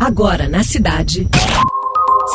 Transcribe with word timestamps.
Agora 0.00 0.48
na 0.48 0.64
cidade. 0.64 1.28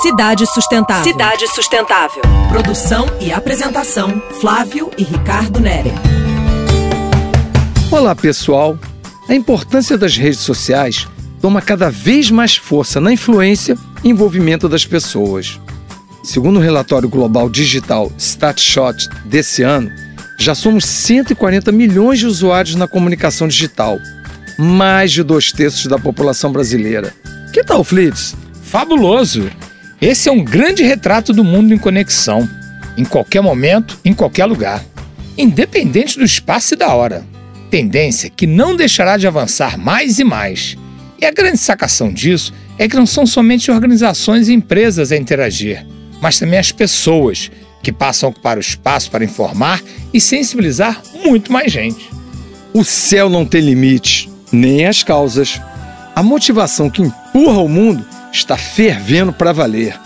Cidade 0.04 0.46
Sustentável. 0.46 1.04
Cidade 1.04 1.48
Sustentável. 1.48 2.22
Produção 2.48 3.08
e 3.20 3.34
apresentação: 3.34 4.22
Flávio 4.40 4.92
e 5.00 5.04
Ricardo 5.04 5.60
Nere. 5.60 5.92
Olá, 7.90 8.16
pessoal. 8.16 8.78
A 9.28 9.34
importância 9.34 9.98
das 9.98 10.16
redes 10.16 10.42
sociais 10.42 11.08
toma 11.42 11.60
cada 11.60 11.90
vez 11.90 12.30
mais 12.30 12.56
força 12.56 13.02
na 13.02 13.12
influência 13.12 13.76
e 14.04 14.10
envolvimento 14.10 14.70
das 14.70 14.86
pessoas. 14.86 15.60
Segundo 16.24 16.58
o 16.58 16.62
relatório 16.62 17.10
global 17.10 17.50
digital 17.50 18.12
StatShot 18.16 19.10
desse 19.26 19.64
ano, 19.64 19.92
já 20.38 20.54
somos 20.54 20.86
140 20.86 21.72
milhões 21.72 22.20
de 22.20 22.28
usuários 22.28 22.76
na 22.76 22.88
comunicação 22.88 23.48
digital, 23.48 23.98
mais 24.56 25.12
de 25.12 25.24
dois 25.24 25.52
terços 25.52 25.88
da 25.88 25.98
população 25.98 26.52
brasileira. 26.52 27.12
Que 27.56 27.64
tal, 27.64 27.86
Flitz? 27.86 28.36
Fabuloso! 28.64 29.50
Esse 30.02 30.28
é 30.28 30.32
um 30.34 30.44
grande 30.44 30.84
retrato 30.84 31.32
do 31.32 31.42
mundo 31.42 31.74
em 31.74 31.78
conexão, 31.78 32.46
em 32.98 33.06
qualquer 33.06 33.42
momento, 33.42 33.98
em 34.04 34.14
qualquer 34.14 34.44
lugar, 34.44 34.84
independente 35.38 36.20
do 36.20 36.26
espaço 36.26 36.74
e 36.74 36.78
da 36.78 36.94
hora. 36.94 37.26
Tendência 37.72 38.30
que 38.30 38.46
não 38.46 38.76
deixará 38.76 39.16
de 39.16 39.26
avançar 39.26 39.78
mais 39.78 40.20
e 40.20 40.26
mais. 40.26 40.76
E 41.18 41.26
a 41.26 41.32
grande 41.32 41.60
sacação 41.60 42.12
disso 42.12 42.54
é 42.78 42.90
que 42.90 42.98
não 42.98 43.06
são 43.06 43.26
somente 43.26 43.72
organizações 43.72 44.50
e 44.50 44.54
empresas 44.54 45.14
a 45.14 45.16
interagir, 45.16 45.88
mas 46.20 46.38
também 46.38 46.60
as 46.60 46.74
pessoas, 46.74 47.50
que 47.82 47.94
passam 47.94 48.28
a 48.28 48.32
ocupar 48.32 48.58
o 48.58 48.60
espaço 48.60 49.10
para 49.10 49.24
informar 49.24 49.82
e 50.14 50.20
sensibilizar 50.20 51.02
muito 51.24 51.54
mais 51.54 51.72
gente. 51.72 52.10
O 52.74 52.84
céu 52.84 53.30
não 53.30 53.46
tem 53.46 53.62
limite, 53.62 54.30
nem 54.52 54.86
as 54.86 55.04
causas. 55.04 55.62
A 56.16 56.24
motivação 56.24 56.90
que 56.90 57.02
empurra 57.02 57.60
o 57.60 57.68
mundo 57.68 58.06
está 58.32 58.58
fervendo 58.58 59.34
para 59.34 59.52
valer. 59.52 60.00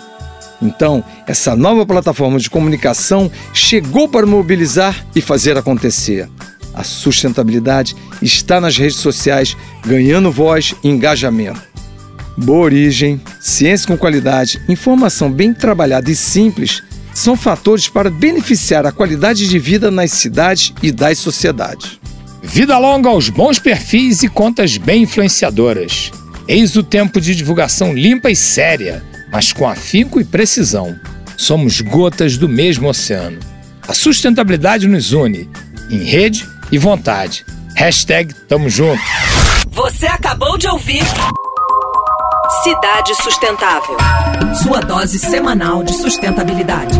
Então, 0.59 1.03
essa 1.27 1.55
nova 1.55 1.85
plataforma 1.85 2.39
de 2.39 2.49
comunicação 2.49 3.31
chegou 3.53 4.09
para 4.09 4.25
mobilizar 4.25 5.05
e 5.15 5.21
fazer 5.21 5.55
acontecer. 5.55 6.27
A 6.73 6.83
sustentabilidade 6.83 7.95
está 8.23 8.59
nas 8.59 8.75
redes 8.75 8.97
sociais, 8.97 9.55
ganhando 9.85 10.31
voz 10.31 10.73
e 10.83 10.89
engajamento. 10.89 11.61
Boa 12.35 12.65
origem, 12.65 13.21
ciência 13.39 13.87
com 13.87 13.97
qualidade, 13.97 14.59
informação 14.67 15.31
bem 15.31 15.53
trabalhada 15.53 16.09
e 16.09 16.15
simples 16.15 16.81
são 17.13 17.35
fatores 17.35 17.87
para 17.87 18.09
beneficiar 18.09 18.85
a 18.87 18.91
qualidade 18.91 19.47
de 19.47 19.59
vida 19.59 19.91
nas 19.91 20.11
cidades 20.11 20.73
e 20.81 20.91
das 20.91 21.19
sociedades. 21.19 21.98
Vida 22.41 22.77
longa 22.77 23.09
aos 23.09 23.29
bons 23.29 23.59
perfis 23.59 24.23
e 24.23 24.29
contas 24.29 24.77
bem 24.77 25.03
influenciadoras. 25.03 26.11
Eis 26.47 26.75
o 26.75 26.83
tempo 26.83 27.21
de 27.21 27.35
divulgação 27.35 27.93
limpa 27.93 28.31
e 28.31 28.35
séria, 28.35 29.03
mas 29.31 29.53
com 29.53 29.67
afinco 29.67 30.19
e 30.19 30.23
precisão. 30.23 30.99
Somos 31.37 31.81
gotas 31.81 32.37
do 32.37 32.49
mesmo 32.49 32.87
oceano. 32.87 33.39
A 33.87 33.93
sustentabilidade 33.93 34.87
nos 34.87 35.13
une, 35.13 35.49
em 35.89 36.03
rede 36.03 36.47
e 36.71 36.77
vontade. 36.77 37.45
Hashtag 37.75 38.33
Tamo 38.47 38.69
Junto. 38.69 39.01
Você 39.71 40.07
acabou 40.07 40.57
de 40.57 40.67
ouvir 40.67 41.03
Cidade 42.63 43.15
Sustentável. 43.15 43.95
Sua 44.63 44.81
dose 44.81 45.17
semanal 45.17 45.83
de 45.83 45.93
sustentabilidade. 45.93 46.99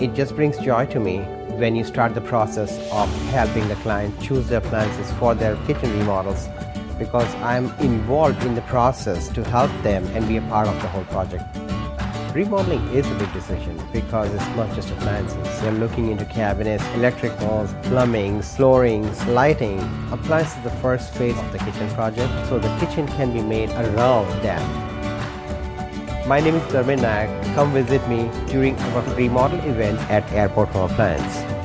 It 0.00 0.14
just 0.14 0.36
brings 0.36 0.56
joy 0.58 0.86
to 0.86 1.00
me 1.00 1.18
when 1.58 1.74
you 1.74 1.82
start 1.82 2.14
the 2.14 2.20
process 2.20 2.78
of 2.92 3.12
helping 3.30 3.66
the 3.66 3.74
client 3.76 4.14
choose 4.22 4.46
the 4.48 4.58
appliances 4.58 5.10
for 5.14 5.34
their 5.34 5.56
kitchen 5.66 5.90
remodels 5.98 6.48
because 7.00 7.34
I'm 7.36 7.72
involved 7.80 8.44
in 8.44 8.54
the 8.54 8.60
process 8.62 9.28
to 9.30 9.42
help 9.42 9.72
them 9.82 10.06
and 10.14 10.28
be 10.28 10.36
a 10.36 10.42
part 10.42 10.68
of 10.68 10.80
the 10.82 10.86
whole 10.86 11.02
project. 11.06 11.44
Remodeling 12.32 12.86
is 12.94 13.10
a 13.10 13.14
big 13.16 13.32
decision 13.32 13.76
because 13.92 14.32
it's 14.32 14.56
not 14.56 14.72
just 14.76 14.88
appliances. 14.90 15.62
You're 15.64 15.72
looking 15.72 16.12
into 16.12 16.24
cabinets, 16.26 16.84
electricals, 16.94 17.82
plumbing, 17.82 18.42
floorings, 18.42 19.26
lighting. 19.26 19.80
Appliance 20.12 20.56
is 20.56 20.62
the 20.62 20.70
first 20.82 21.12
phase 21.14 21.36
of 21.36 21.50
the 21.50 21.58
kitchen 21.58 21.90
project, 21.94 22.32
so 22.48 22.60
the 22.60 22.72
kitchen 22.78 23.08
can 23.08 23.32
be 23.32 23.42
made 23.42 23.70
around 23.70 24.28
that. 24.44 24.87
My 26.28 26.40
name 26.40 26.56
is 26.56 26.62
Dharmin 26.64 27.00
Nayak. 27.00 27.32
Come 27.54 27.72
visit 27.72 28.06
me 28.06 28.28
during 28.52 28.76
our 28.92 29.00
remodel 29.16 29.60
event 29.64 29.98
at 30.10 30.30
Airport 30.30 30.68
Home 30.76 30.90
Appliance. 30.90 31.57